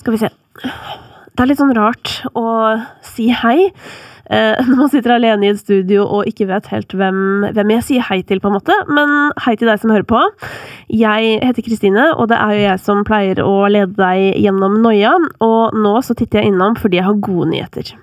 [0.00, 0.30] Skal vi se.
[1.30, 2.46] Det er litt sånn rart å
[3.04, 7.46] si hei eh, når man sitter alene i et studio og ikke vet helt hvem,
[7.52, 8.76] hvem, jeg sier hei til, på en måte.
[8.88, 10.24] Men hei til deg som hører på.
[10.92, 15.14] Jeg heter Kristine, og det er jo jeg som pleier å lede deg gjennom noia.
[15.44, 17.94] Og nå så titter jeg innom fordi jeg har gode nyheter.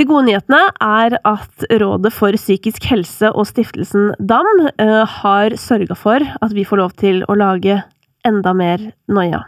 [0.00, 5.96] De gode nyhetene er at Rådet for psykisk helse og stiftelsen DAM eh, har sørga
[5.98, 7.82] for at vi får lov til å lage
[8.24, 9.44] enda mer noia.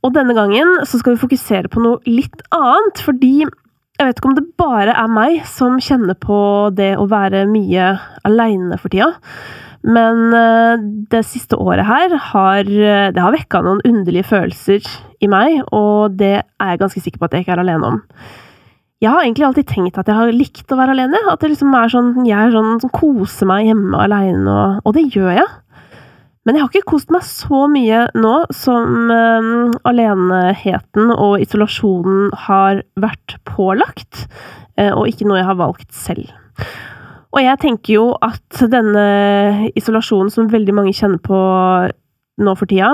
[0.00, 4.30] Og denne gangen så skal vi fokusere på noe litt annet, fordi jeg vet ikke
[4.30, 6.38] om det bare er meg som kjenner på
[6.72, 7.92] det å være mye
[8.24, 9.10] aleine for tida.
[9.84, 10.82] Men eh,
[11.12, 14.84] det siste året her har det har vekka noen underlige følelser
[15.20, 18.00] i meg, og det er jeg ganske sikker på at jeg ikke er alene om.
[19.00, 21.20] Jeg har egentlig alltid tenkt at jeg har likt å være alene.
[21.32, 24.96] At det liksom er sånn, jeg er sånn som koser meg hjemme aleine, og, og
[24.96, 25.46] det gjør jeg.
[26.48, 32.80] Men jeg har ikke kost meg så mye nå som um, aleneheten og isolasjonen har
[33.00, 34.24] vært pålagt,
[34.80, 36.32] uh, og ikke noe jeg har valgt selv.
[37.30, 41.40] Og jeg tenker jo at denne isolasjonen som veldig mange kjenner på
[42.40, 42.88] nå for tida,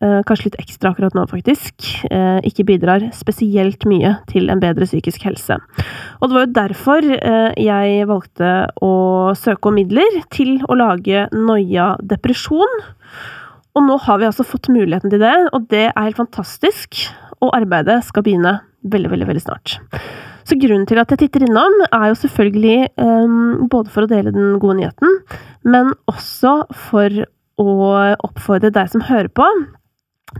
[0.00, 1.74] kanskje litt ekstra akkurat nå faktisk,
[2.08, 5.58] uh, ikke bidrar spesielt mye til en bedre psykisk helse.
[6.20, 7.08] Og det var jo derfor
[7.60, 8.52] jeg valgte
[8.84, 8.94] å
[9.36, 12.80] søke om midler til å lage Noia depresjon.
[13.76, 17.04] Og nå har vi altså fått muligheten til det, og det er helt fantastisk.
[17.40, 19.76] Og arbeidet skal begynne veldig, veldig, veldig snart.
[20.48, 24.32] Så grunnen til at jeg titter innom, er jo selvfølgelig um, både for å dele
[24.34, 25.20] den gode nyheten,
[25.68, 27.22] men også for
[27.60, 27.74] å
[28.26, 29.46] oppfordre deg som hører på,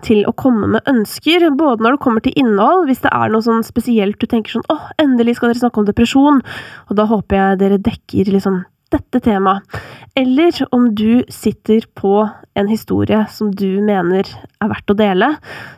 [0.07, 3.45] til å komme med ønsker, både når det kommer til innhold, hvis det er noe
[3.45, 6.43] sånn spesielt du tenker sånn åh, endelig skal dere snakke om depresjon,
[6.89, 9.81] og da håper jeg dere dekker liksom dette temaet,
[10.19, 14.27] eller om du sitter på en historie som du mener
[14.61, 15.29] er verdt å dele,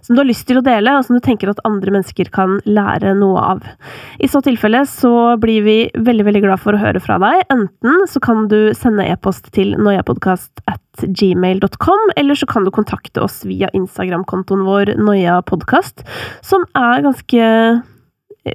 [0.00, 2.56] som du har lyst til å dele, og som du tenker at andre mennesker kan
[2.64, 3.66] lære noe av.
[4.18, 7.44] I så tilfelle så blir vi veldig, veldig glad for å høre fra deg.
[7.52, 13.22] Enten så kan du sende e-post til noiapodkast at gmail.com, eller så kan du kontakte
[13.24, 16.06] oss via Instagram-kontoen vår noiapodkast,
[16.44, 17.48] som er ganske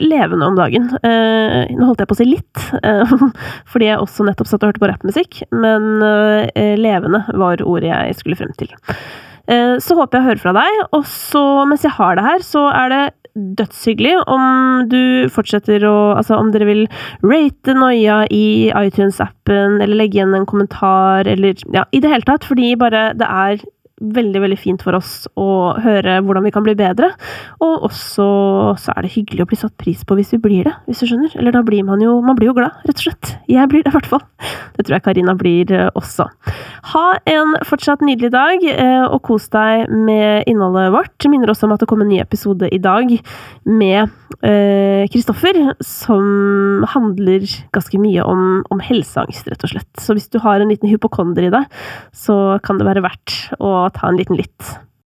[0.04, 0.90] levende om dagen.
[1.04, 3.14] Eh, nå holdt jeg på å si litt, eh,
[3.72, 8.20] fordi jeg også nettopp satt og hørte på rappmusikk, men eh, levende var ordet jeg
[8.20, 8.74] skulle frem til.
[9.48, 12.44] Eh, så håper jeg å høre fra deg, og så, mens jeg har det her,
[12.44, 13.04] så er det
[13.58, 16.80] dødshyggelig om du fortsetter å Altså om dere vil
[17.22, 22.48] rate Noia i iTunes-appen, eller legge igjen en kommentar, eller ja, i det hele tatt,
[22.48, 23.62] fordi bare det er
[23.98, 27.10] veldig veldig fint for oss å høre hvordan vi kan bli bedre.
[27.64, 28.28] Og også
[28.78, 31.10] så er det hyggelig å bli satt pris på hvis vi blir det, hvis du
[31.10, 31.34] skjønner.
[31.40, 33.34] Eller da blir man jo Man blir jo glad, rett og slett.
[33.48, 34.24] Jeg blir det, i hvert fall.
[34.76, 36.28] Det tror jeg Karina blir eh, også.
[36.94, 41.30] Ha en fortsatt nydelig dag, eh, og kos deg med innholdet vårt.
[41.32, 43.14] Minner også om at det kommer en ny episode i dag
[43.68, 48.44] med Kristoffer, eh, som handler ganske mye om,
[48.74, 49.90] om helseangst, rett og slett.
[50.04, 51.80] Så hvis du har en liten hypokonder i deg,
[52.14, 54.87] så kan det være verdt å ta en liten lytt.